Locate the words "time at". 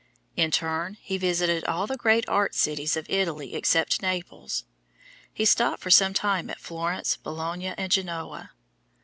6.15-6.59